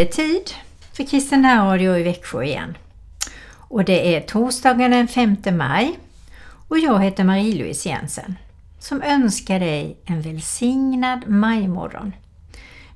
[0.00, 0.50] är det tid
[0.92, 2.76] för Kristen Radio i Växjö igen.
[3.52, 5.98] Och det är torsdagen den 5 maj
[6.68, 8.36] och jag heter Marie-Louise Jensen
[8.78, 12.12] som önskar dig en välsignad majmorgon.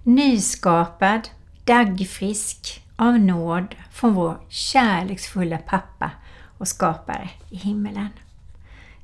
[0.03, 1.29] Nyskapad,
[1.65, 6.11] daggfrisk av nåd från vår kärleksfulla pappa
[6.59, 8.09] och skapare i himmelen.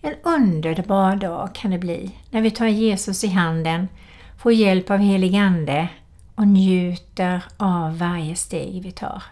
[0.03, 3.89] En underbar dag kan det bli när vi tar Jesus i handen,
[4.39, 5.89] får hjälp av helig Ande
[6.35, 9.23] och njuter av varje steg vi tar.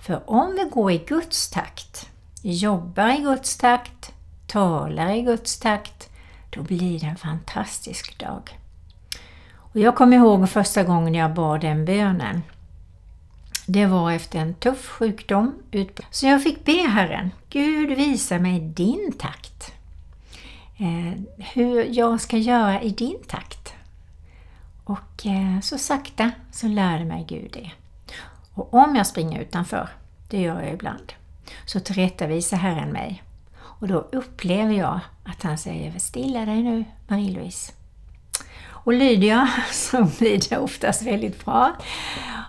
[0.00, 2.10] För om vi går i Guds takt,
[2.42, 4.12] jobbar i Guds takt,
[4.46, 6.10] talar i Guds takt,
[6.50, 8.58] då blir det en fantastisk dag.
[9.56, 12.42] Och jag kommer ihåg första gången jag bad den bönen.
[13.66, 15.54] Det var efter en tuff sjukdom.
[16.10, 19.72] Så jag fick be Herren, Gud visa mig din takt.
[20.78, 21.20] Eh,
[21.54, 23.74] hur jag ska göra i din takt.
[24.88, 27.70] Och eh, så sakta så lärde mig Gud det.
[28.54, 29.88] Och om jag springer utanför,
[30.28, 31.12] det gör jag ibland,
[31.66, 33.22] så tillrättavisar Herren mig.
[33.58, 37.72] Och då upplever jag att han säger Stilla dig nu Marie-Louise.
[38.68, 41.76] Och lyder jag så blir det oftast väldigt bra.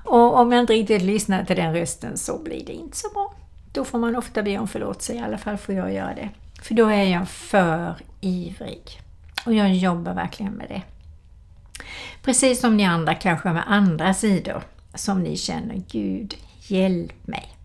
[0.06, 3.34] Och om jag inte riktigt lyssnar till den rösten så blir det inte så bra.
[3.74, 6.30] Då får man ofta be om förlåtelse, i alla fall får jag göra det.
[6.62, 9.02] För då är jag för ivrig.
[9.46, 10.82] Och jag jobbar verkligen med det.
[12.22, 14.64] Precis som ni andra kanske med andra sidor
[14.94, 16.36] som ni känner Gud,
[16.68, 17.56] hjälp mig.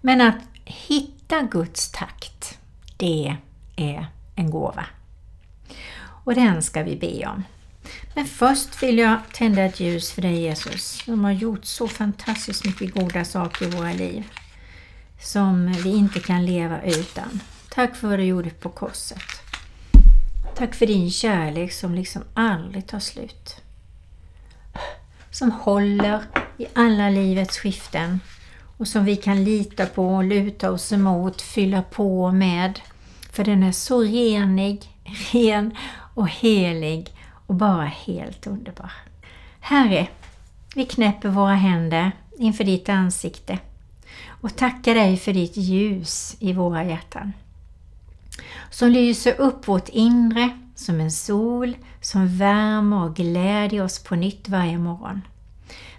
[0.00, 2.58] Men att hitta Guds takt,
[2.96, 3.36] det
[3.76, 4.86] är en gåva.
[6.24, 7.42] Och den ska vi be om.
[8.14, 12.64] Men först vill jag tända ett ljus för dig Jesus, som har gjort så fantastiskt
[12.64, 14.24] mycket goda saker i våra liv.
[15.20, 17.40] Som vi inte kan leva utan.
[17.68, 19.45] Tack för vad du gjorde på korset.
[20.56, 23.62] Tack för din kärlek som liksom aldrig tar slut.
[25.30, 26.22] Som håller
[26.58, 28.20] i alla livets skiften
[28.78, 32.80] och som vi kan lita på, luta oss emot, fylla på med.
[33.30, 34.90] För den är så renig,
[35.32, 35.76] ren
[36.14, 37.14] och helig
[37.46, 38.92] och bara helt underbar.
[39.60, 40.08] Herre,
[40.74, 43.58] vi knäpper våra händer inför ditt ansikte
[44.28, 47.32] och tackar dig för ditt ljus i våra hjärtan.
[48.70, 54.48] Som lyser upp vårt inre som en sol som värmer och glädjer oss på nytt
[54.48, 55.20] varje morgon.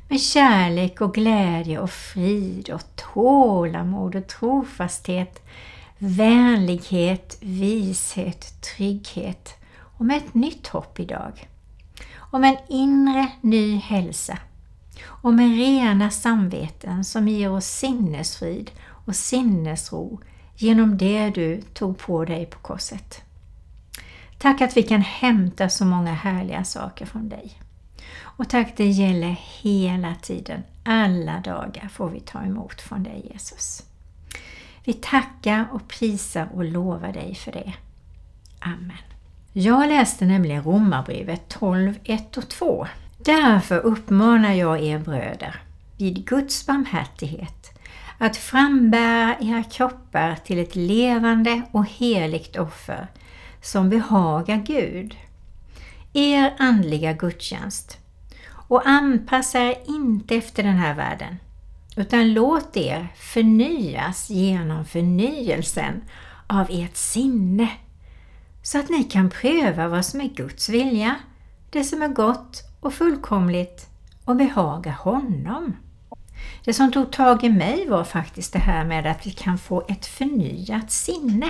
[0.08, 5.46] Med kärlek och glädje och frid och tålamod och trofasthet,
[5.98, 9.54] vänlighet, vishet, trygghet
[9.98, 11.48] och med ett nytt hopp idag.
[12.16, 14.38] Om en inre ny hälsa
[15.06, 18.72] och med rena samveten som ger oss sinnesfrid
[19.06, 20.20] och sinnesro
[20.58, 23.22] genom det du tog på dig på korset.
[24.38, 27.52] Tack att vi kan hämta så många härliga saker från dig.
[28.20, 33.84] Och tack det gäller hela tiden, alla dagar får vi ta emot från dig Jesus.
[34.84, 37.74] Vi tackar och prisar och lovar dig för det.
[38.60, 38.98] Amen.
[39.54, 42.88] Jag läste nämligen Romarbrevet 12, 1 och 2.
[43.18, 45.62] Därför uppmanar jag er bröder,
[45.98, 47.57] vid Guds barmhärtighet,
[48.18, 53.08] att frambära era kroppar till ett levande och heligt offer
[53.62, 55.16] som behagar Gud,
[56.14, 57.98] er andliga gudstjänst.
[58.70, 61.38] Och anpassa er inte efter den här världen,
[61.96, 66.02] utan låt er förnyas genom förnyelsen
[66.48, 67.70] av ert sinne
[68.62, 71.16] så att ni kan pröva vad som är Guds vilja,
[71.70, 73.90] det som är gott och fullkomligt
[74.26, 75.76] och behaga honom.
[76.64, 79.86] Det som tog tag i mig var faktiskt det här med att vi kan få
[79.88, 81.50] ett förnyat sinne.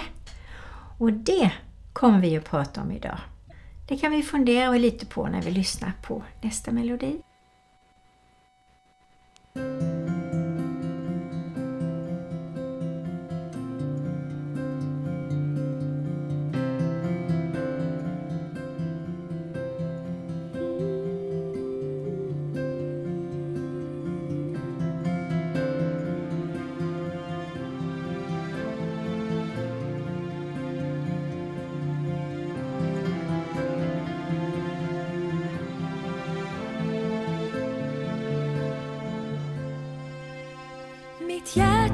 [0.98, 1.52] Och det
[1.94, 3.20] kommer vi att prata om idag.
[3.88, 7.22] Det kan vi fundera lite på när vi lyssnar på nästa melodi.
[41.48, 41.87] 天。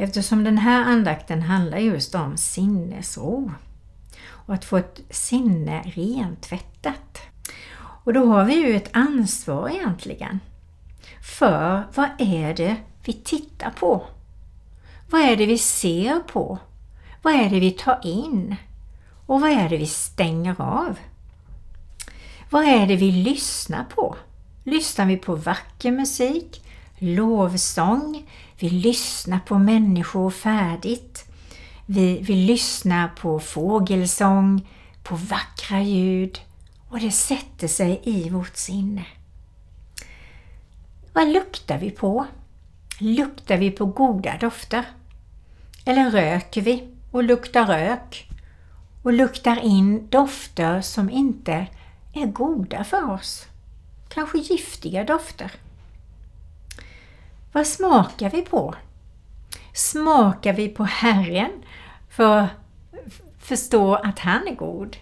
[0.00, 3.52] Eftersom den här andakten handlar just om sinnesro
[4.30, 7.18] och att få ett sinne rentvättat.
[8.04, 10.40] Och då har vi ju ett ansvar egentligen
[11.22, 14.06] för vad är det vi tittar på?
[15.10, 16.58] Vad är det vi ser på?
[17.22, 18.56] Vad är det vi tar in?
[19.26, 20.98] Och vad är det vi stänger av?
[22.50, 24.16] Vad är det vi lyssnar på?
[24.64, 26.62] Lyssnar vi på vacker musik,
[26.98, 28.26] lovsång,
[28.58, 31.24] vi lyssnar på människor färdigt,
[31.86, 34.68] vi, vi lyssnar på fågelsång,
[35.02, 36.40] på vackra ljud
[36.88, 39.04] och det sätter sig i vårt sinne.
[41.12, 42.26] Vad luktar vi på?
[43.00, 44.84] Luktar vi på goda dofter?
[45.84, 48.28] Eller röker vi och luktar rök
[49.02, 51.66] och luktar in dofter som inte
[52.14, 53.46] är goda för oss?
[54.08, 55.52] Kanske giftiga dofter.
[57.52, 58.74] Vad smakar vi på?
[59.72, 61.50] Smakar vi på Herren
[62.10, 62.50] för att
[63.38, 64.96] förstå att han är god?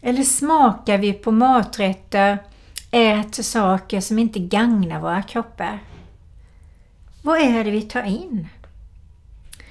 [0.00, 2.38] Eller smakar vi på maträtter,
[2.90, 5.78] äter saker som inte gagnar våra kroppar?
[7.22, 8.48] Vad är det vi tar in?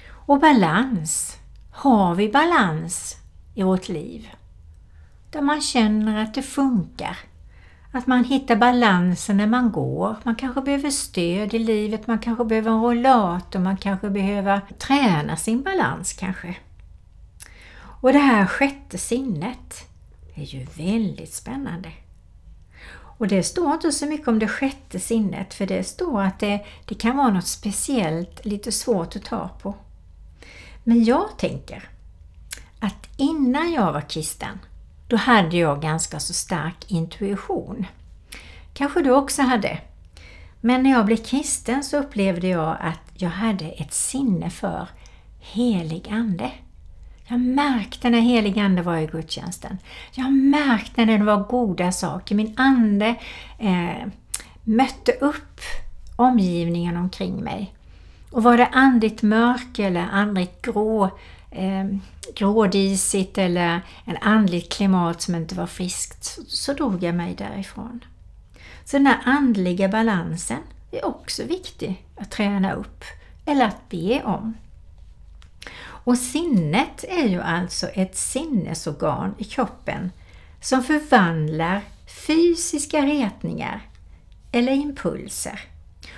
[0.08, 1.36] Och balans.
[1.70, 3.16] Har vi balans
[3.54, 4.30] i vårt liv?
[5.30, 7.18] Där man känner att det funkar.
[7.96, 10.16] Att man hittar balansen när man går.
[10.22, 15.36] Man kanske behöver stöd i livet, man kanske behöver en rollator, man kanske behöver träna
[15.36, 16.56] sin balans kanske.
[18.00, 19.88] Och det här sjätte sinnet
[20.34, 21.92] är ju väldigt spännande.
[23.18, 26.64] Och det står inte så mycket om det sjätte sinnet för det står att det,
[26.84, 29.74] det kan vara något speciellt, lite svårt att ta på.
[30.84, 31.88] Men jag tänker
[32.80, 34.58] att innan jag var kristen,
[35.08, 37.86] då hade jag ganska så stark intuition.
[38.72, 39.78] Kanske du också hade.
[40.60, 44.88] Men när jag blev kristen så upplevde jag att jag hade ett sinne för
[45.38, 46.50] helig ande.
[47.28, 49.78] Jag märkte när helig ande var i gudstjänsten.
[50.12, 52.34] Jag märkte när det var goda saker.
[52.34, 53.14] Min ande
[53.58, 54.06] eh,
[54.64, 55.60] mötte upp
[56.16, 57.74] omgivningen omkring mig.
[58.30, 61.10] Och var det andligt mörker eller andligt grå,
[61.56, 61.98] eh,
[62.34, 68.04] grådisigt eller en andligt klimat som inte var friskt så, så drog jag mig därifrån.
[68.84, 73.04] Så den här andliga balansen är också viktig att träna upp
[73.46, 74.54] eller att be om.
[76.06, 80.10] Och sinnet är ju alltså ett sinnesorgan i kroppen
[80.60, 81.80] som förvandlar
[82.26, 83.80] fysiska retningar
[84.52, 85.60] eller impulser.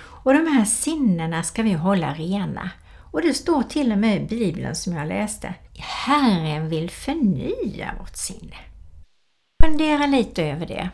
[0.01, 2.69] Och de här sinnena ska vi hålla rena.
[3.11, 5.53] Och det står till och med i Bibeln som jag läste.
[5.77, 8.55] Herren vill förnya vårt sinne.
[9.63, 10.89] Fundera lite över det.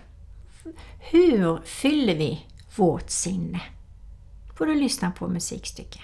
[1.00, 2.46] Hur fyller vi
[2.76, 3.62] vårt sinne?
[4.58, 6.02] Får du lyssna på musikstycket.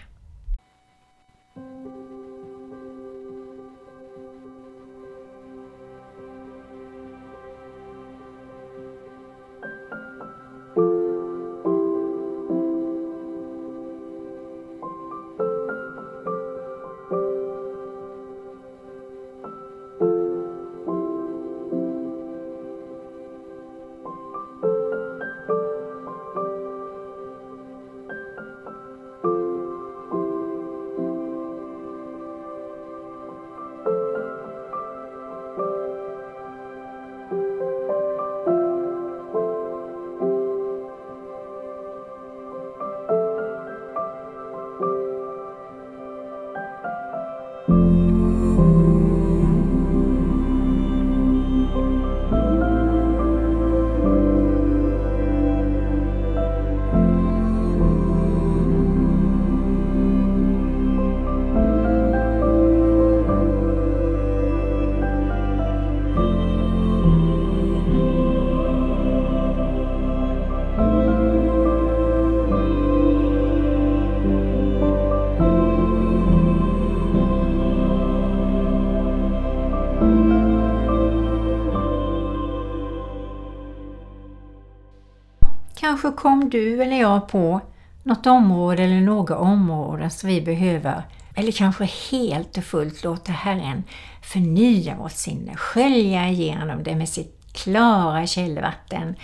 [86.02, 87.62] Kanske kom du eller jag på
[88.04, 91.04] något område eller några områden som vi behöver
[91.36, 93.84] eller kanske helt och fullt låta Herren
[94.22, 99.16] förnya vårt sinne, skölja igenom det med sitt klara källvatten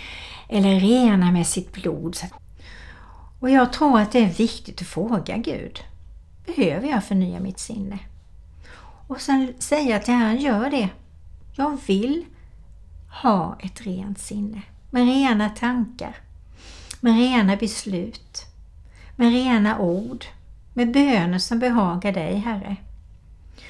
[0.48, 2.16] eller rena med sitt blod.
[3.40, 5.80] Och jag tror att det är viktigt att fråga Gud,
[6.46, 7.98] behöver jag förnya mitt sinne?
[9.06, 10.88] Och sen säga till Herren, gör det.
[11.54, 12.24] Jag vill
[13.22, 16.16] ha ett rent sinne med rena tankar,
[17.00, 18.46] med rena beslut,
[19.16, 20.24] med rena ord,
[20.74, 22.76] med böner som behagar dig, Herre.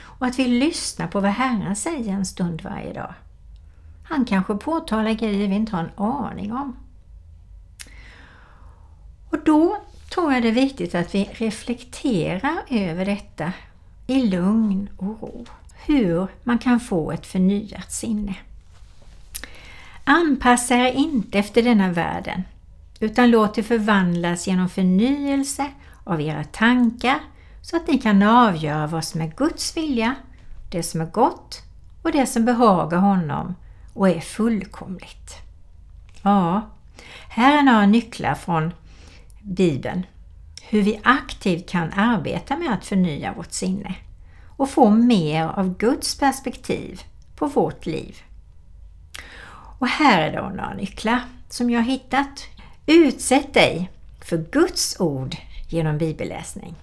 [0.02, 3.14] Och att vi lyssnar på vad Herren säger en stund varje dag.
[4.04, 6.76] Han kanske påtalar grejer vi inte har en aning om.
[9.30, 9.76] Och då
[10.14, 13.52] tror jag det är viktigt att vi reflekterar över detta
[14.06, 15.46] i lugn och ro.
[15.86, 18.34] Hur man kan få ett förnyat sinne.
[20.04, 22.42] Anpassa er inte efter denna världen
[23.00, 25.66] utan låt det förvandlas genom förnyelse
[26.04, 27.18] av era tankar
[27.62, 30.14] så att ni kan avgöra vad som är Guds vilja,
[30.70, 31.62] det som är gott
[32.02, 33.54] och det som behagar honom
[33.94, 35.34] och är fullkomligt.
[36.22, 36.70] Ja,
[37.28, 38.72] här är några nycklar från
[39.42, 40.06] Bibeln.
[40.62, 43.94] Hur vi aktivt kan arbeta med att förnya vårt sinne
[44.56, 47.02] och få mer av Guds perspektiv
[47.36, 48.16] på vårt liv.
[49.78, 52.46] Och här är då några nycklar som jag hittat.
[52.90, 53.90] Utsätt dig
[54.20, 55.36] för Guds ord
[55.68, 56.74] genom bibelläsning.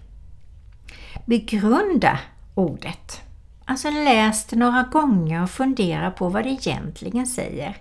[1.26, 2.20] Begrunda
[2.56, 3.22] ordet.
[3.66, 7.78] Alltså läs det några gånger och fundera på vad det egentligen säger.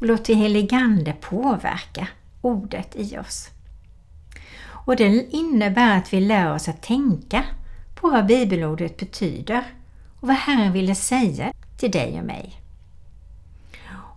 [0.00, 2.08] Och låt det heligande påverka
[2.40, 3.48] ordet i oss.
[4.68, 7.44] Och det innebär att vi lär oss att tänka
[7.94, 9.64] på vad bibelordet betyder
[10.20, 12.60] och vad Herren ville säga till dig och mig.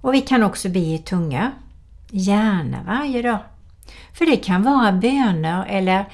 [0.01, 1.51] Och vi kan också be i tunga,
[2.12, 3.39] gärna varje dag.
[4.13, 6.06] För det kan vara böner eller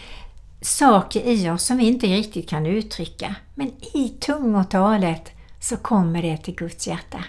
[0.62, 3.36] saker i oss som vi inte riktigt kan uttrycka.
[3.56, 7.24] Men i tungotalet så kommer det till Guds hjärta.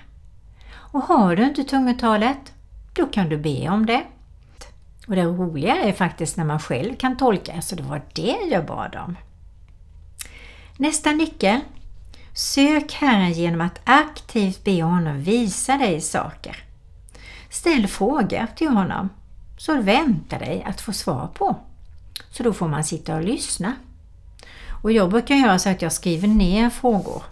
[0.73, 2.53] Och har du inte tungotalet,
[2.93, 4.03] då kan du be om det.
[5.07, 8.67] Och det roliga är faktiskt när man själv kan tolka, så det var det jag
[8.67, 9.17] bad om.
[10.77, 11.61] Nästa nyckel.
[12.33, 16.66] Sök Herren genom att aktivt be honom visa dig saker.
[17.51, 19.09] Ställ frågor till honom
[19.59, 21.57] så du väntar dig att få svar på.
[22.31, 23.73] Så då får man sitta och lyssna.
[24.83, 27.23] Och jag brukar göra så att jag skriver ner frågor.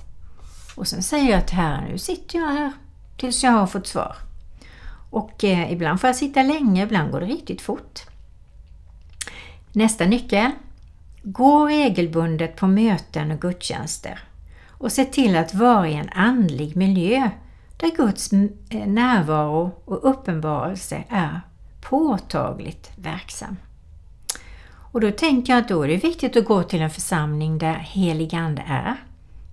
[0.76, 2.72] Och sen säger jag till Herren, nu sitter jag här
[3.16, 4.16] tills jag har fått svar.
[5.10, 8.00] Och eh, ibland får jag sitta länge, ibland går det riktigt fort.
[9.72, 10.50] Nästa nyckel.
[11.22, 14.18] Gå regelbundet på möten och gudstjänster
[14.68, 17.30] och se till att vara i en andlig miljö
[17.84, 21.40] där Guds eh, närvaro och uppenbarelse är
[21.80, 23.56] påtagligt verksam.
[24.92, 27.74] Och då tänker jag att då är det viktigt att gå till en församling där
[27.74, 28.96] helig ande är,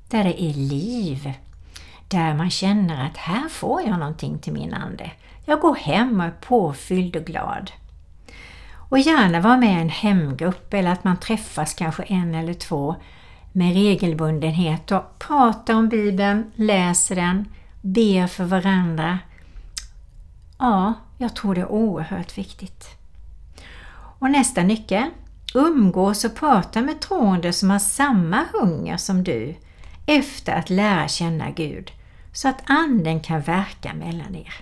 [0.10, 1.34] där det är liv,
[2.08, 5.12] där man känner att här får jag någonting till min ande.
[5.46, 7.72] Jag går hem och är påfylld och glad.
[8.90, 12.96] Och gärna vara med i en hemgrupp eller att man träffas kanske en eller två
[13.52, 17.46] med regelbundenhet och pratar om Bibeln, läser den,
[17.82, 19.20] ber för varandra.
[20.60, 22.88] Ja, jag tror det är oerhört viktigt.
[24.20, 25.10] Och nästa nyckel.
[25.54, 29.56] Umgås och prata med troende som har samma hunger som du
[30.06, 31.92] efter att lära känna Gud
[32.34, 34.54] så att Anden kan verka mellan er.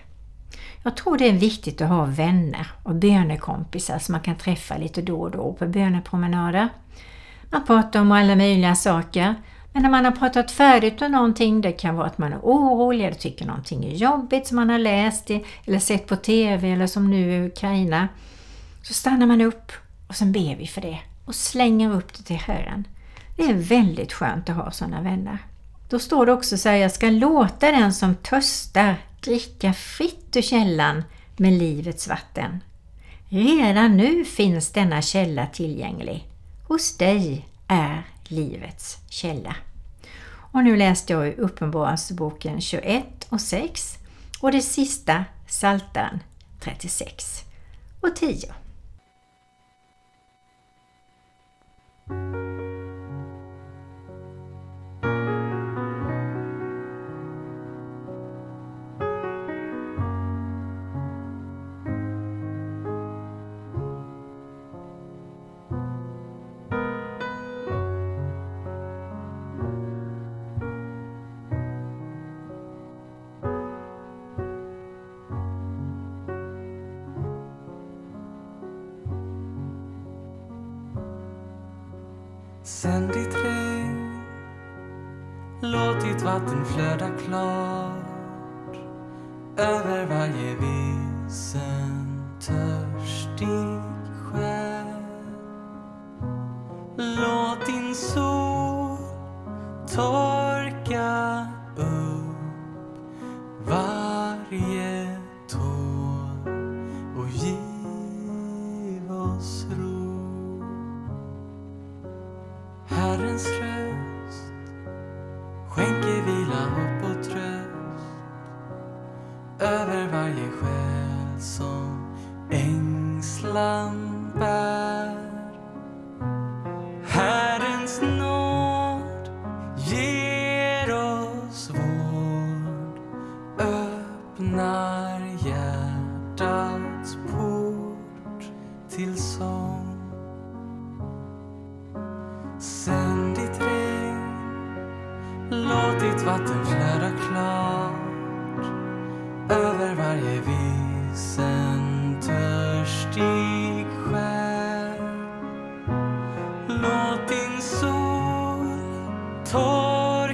[0.83, 5.01] Jag tror det är viktigt att ha vänner och bönekompisar som man kan träffa lite
[5.01, 6.69] då och då på bönepromenader.
[7.51, 9.35] Man pratar om alla möjliga saker,
[9.73, 13.05] men när man har pratat färdigt om någonting, det kan vara att man är orolig
[13.05, 16.87] eller tycker någonting är jobbigt som man har läst i, eller sett på TV eller
[16.87, 18.07] som nu i Ukraina,
[18.83, 19.71] så stannar man upp
[20.07, 22.87] och sen ber vi för det och slänger upp det till Herren.
[23.35, 25.37] Det är väldigt skönt att ha sådana vänner.
[25.89, 30.41] Då står det också så här, jag ska låta den som törstar dricka fritt ur
[30.41, 31.03] källan
[31.37, 32.63] med livets vatten.
[33.29, 36.27] Redan nu finns denna källa tillgänglig.
[36.67, 39.55] Hos dig är livets källa.
[40.51, 43.97] Och nu läste jag Uppenbarelseboken 21 och 6
[44.39, 46.19] och det sista Saltan
[46.59, 47.43] 36
[48.01, 48.53] och 10.
[86.29, 88.75] Vatten flöda klart
[89.57, 93.81] över varje vilsen törstig
[94.23, 94.85] själ.
[96.97, 98.97] Låt din sol
[99.95, 103.19] torka upp
[103.67, 104.98] varje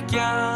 [0.07, 0.54] torka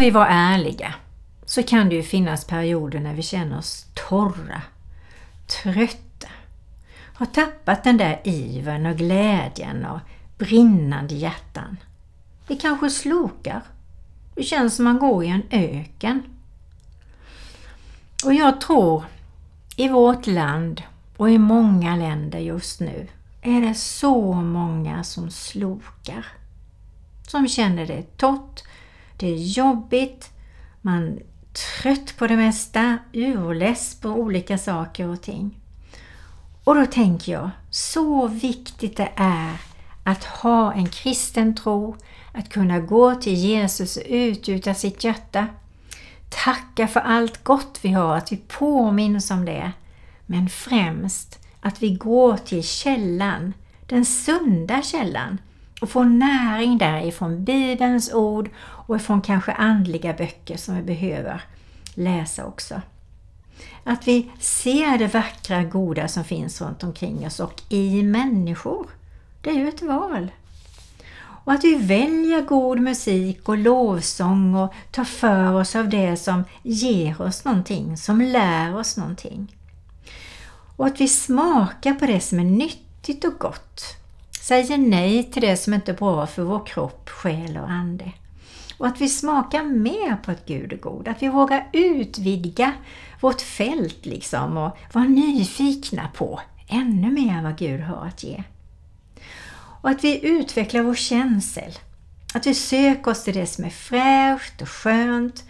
[0.00, 0.94] vi vara ärliga
[1.44, 4.62] så kan det ju finnas perioder när vi känner oss torra,
[5.46, 6.28] trötta,
[7.14, 9.98] har tappat den där ivern och glädjen och
[10.38, 11.76] brinnande hjärtan.
[12.46, 13.62] Vi kanske slokar.
[14.34, 16.22] Det känns som man går i en öken.
[18.24, 19.04] Och jag tror
[19.76, 20.82] i vårt land
[21.16, 23.08] och i många länder just nu
[23.42, 26.26] är det så många som slokar.
[27.28, 28.62] Som känner det torrt,
[29.20, 30.30] det är jobbigt,
[30.80, 35.60] man är trött på det mesta, urless på olika saker och ting.
[36.64, 39.56] Och då tänker jag, så viktigt det är
[40.04, 41.96] att ha en kristen tro,
[42.32, 45.46] att kunna gå till Jesus och utgjuta sitt hjärta.
[46.28, 49.72] Tacka för allt gott vi har, att vi påminns om det.
[50.26, 53.54] Men främst att vi går till källan,
[53.86, 55.38] den sunda källan
[55.80, 61.42] och få näring därifrån Bibelns ord och ifrån kanske andliga böcker som vi behöver
[61.94, 62.80] läsa också.
[63.84, 68.86] Att vi ser det vackra, goda som finns runt omkring oss och i människor.
[69.40, 70.30] Det är ju ett val.
[71.44, 76.44] Och att vi väljer god musik och lovsång och tar för oss av det som
[76.62, 79.56] ger oss någonting, som lär oss någonting.
[80.76, 83.99] Och att vi smakar på det som är nyttigt och gott.
[84.50, 88.12] Säger nej till det som inte är bra för vår kropp, själ och ande.
[88.78, 91.08] Och att vi smakar mer på att Gud är god.
[91.08, 92.72] Att vi vågar utvidga
[93.20, 98.42] vårt fält liksom och vara nyfikna på ännu mer vad Gud har att ge.
[99.82, 101.78] Och att vi utvecklar vår känsel.
[102.34, 105.44] Att vi söker oss till det som är fräscht och skönt,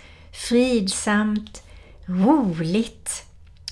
[0.48, 1.62] fridsamt,
[2.06, 3.24] roligt.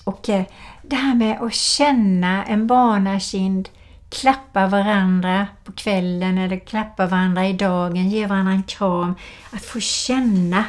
[0.04, 0.44] Och eh,
[0.82, 3.68] det här med att känna en barnakind,
[4.09, 9.14] klappa varandra på kvällen eller klappa varandra i dagen, ge varandra en kram.
[9.51, 10.64] Att få känna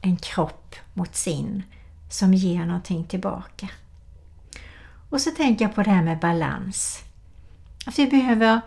[0.00, 1.62] en kropp mot sin
[2.10, 3.68] som ger någonting tillbaka.
[5.10, 7.02] Och så tänker jag på det här med balans.
[7.86, 8.60] Att vi behöver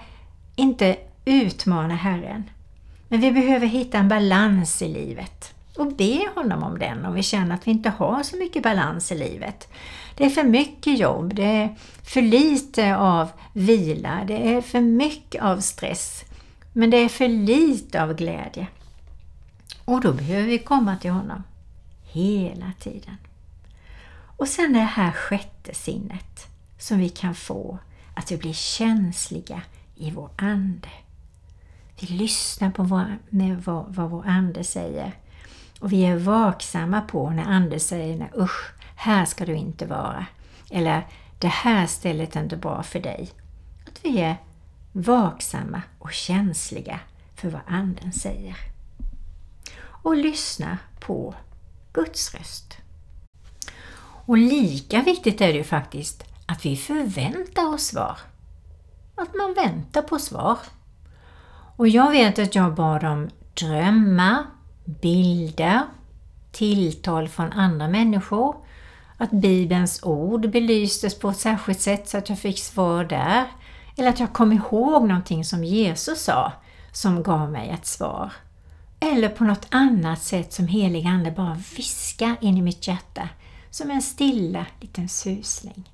[0.56, 2.50] inte utmana Herren,
[3.08, 7.24] men vi behöver hitta en balans i livet och be honom om den om vi
[7.24, 9.68] känner att vi inte har så mycket balans i livet.
[10.16, 15.44] Det är för mycket jobb, det är för lite av vila, det är för mycket
[15.44, 16.24] av stress,
[16.74, 18.68] men det är för lite av glädje.
[19.86, 21.44] Och då behöver vi komma till honom
[22.04, 23.18] hela tiden.
[24.38, 27.80] Och sen det här sjätte sinnet som vi kan få,
[28.14, 29.62] att vi blir känsliga
[29.96, 30.90] i vår ande.
[32.00, 35.14] Vi lyssnar på vad, med vad, vad vår ande säger
[35.80, 40.26] och vi är vaksamma på när ande säger nej, usch, här ska du inte vara.
[40.72, 41.08] Eller
[41.40, 43.30] det här stället är inte bra för dig.
[43.88, 44.38] Att vi är
[44.92, 47.00] vaksamma och känsliga
[47.36, 48.56] för vad anden säger.
[49.82, 51.36] Och lyssna på
[51.94, 52.78] Guds röst.
[54.26, 58.18] Och lika viktigt är det ju faktiskt att vi förväntar oss svar.
[59.16, 60.58] Att man väntar på svar.
[61.76, 64.46] Och jag vet att jag bad om drömmar,
[65.02, 65.82] bilder,
[66.52, 68.56] tilltal från andra människor,
[69.18, 73.46] att Bibelns ord belystes på ett särskilt sätt så att jag fick svar där,
[73.98, 76.54] eller att jag kom ihåg någonting som Jesus sa
[76.92, 78.34] som gav mig ett svar.
[79.00, 83.30] Eller på något annat sätt som helig Ande bara viskar in i mitt hjärta
[83.70, 85.90] som en stilla liten susning.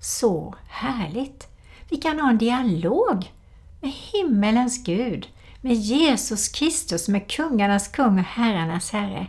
[0.00, 1.48] Så härligt!
[1.90, 3.32] Vi kan ha en dialog
[3.80, 5.28] med himmelens Gud,
[5.64, 9.26] med Jesus Kristus som är kungarnas kung och herrarnas herre.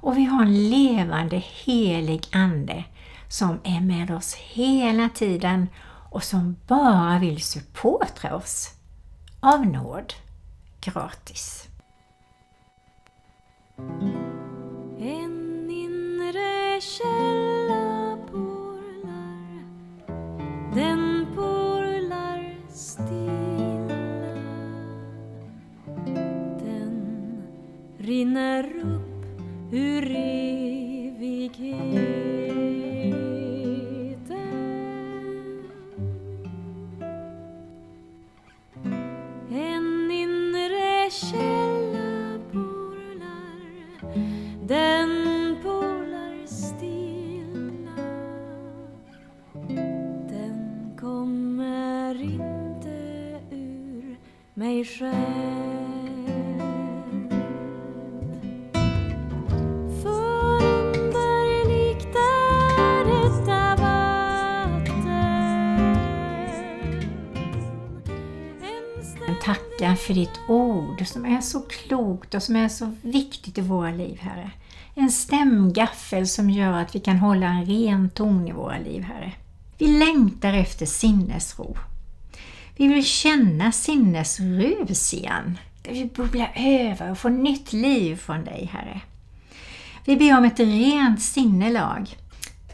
[0.00, 2.84] Och vi har en levande helig Ande
[3.28, 5.68] som är med oss hela tiden
[6.10, 8.70] och som bara vill supportra oss
[9.40, 10.14] av nåd,
[10.80, 11.68] gratis.
[14.98, 19.64] En inre källa porlar,
[20.74, 21.57] den porlar
[70.08, 74.18] för ditt ord som är så klokt och som är så viktigt i våra liv,
[74.20, 74.50] Herre.
[74.94, 79.32] En stämgaffel som gör att vi kan hålla en ren ton i våra liv, Herre.
[79.78, 81.76] Vi längtar efter sinnesro.
[82.76, 88.70] Vi vill känna sinnesrus igen, där vi bubblar över och får nytt liv från dig,
[88.72, 89.00] Herre.
[90.04, 92.16] Vi ber om ett rent sinnelag.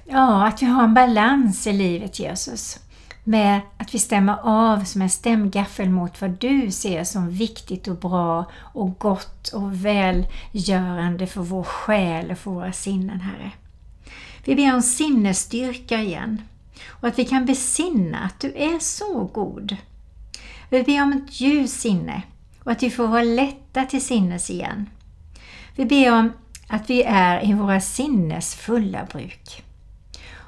[0.04, 2.78] Ja, att vi har en balans i livet, Jesus.
[3.24, 7.96] Med att vi stämmer av som en stämgaffel mot vad du ser som viktigt och
[7.96, 13.50] bra och gott och välgörande för vår själ och för våra sinnen, Herre.
[14.44, 16.42] Vi ber om sinnesstyrka igen
[16.88, 19.76] och att vi kan besinna att du är så god.
[20.70, 22.22] Vi ber om ett ljus sinne
[22.64, 24.90] och att vi får vara lätta till sinnes igen.
[25.76, 26.32] Vi ber om
[26.68, 29.63] att vi är i våra sinnes fulla bruk.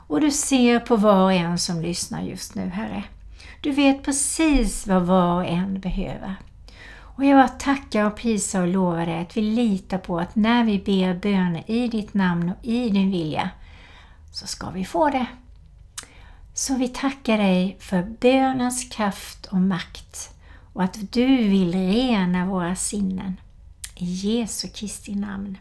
[0.06, 3.04] Och du ser på var och en som lyssnar just nu, Herre.
[3.60, 6.34] Du vet precis vad var och en behöver.
[7.16, 10.64] Och jag bara tackar och prisar och lovar dig att vi litar på att när
[10.64, 13.50] vi ber böner i ditt namn och i din vilja
[14.32, 15.26] så ska vi få det.
[16.54, 20.30] Så vi tackar dig för bönens kraft och makt
[20.72, 23.40] och att du vill rena våra sinnen.
[23.94, 25.58] I Jesu Kristi namn.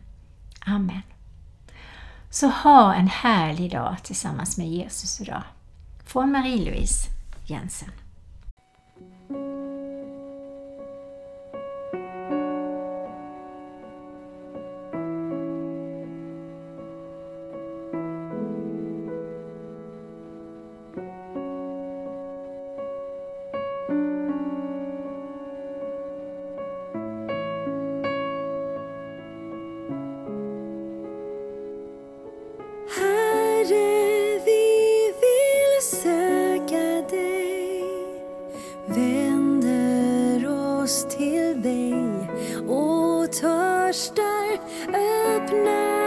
[0.66, 1.02] Amen.
[2.30, 5.44] Så ha en härlig dag tillsammans med Jesus idag.
[6.06, 7.10] Från Marie-Louise
[7.46, 7.92] Jensen.
[43.28, 46.05] Törstar öppnar.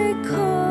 [0.00, 0.69] recall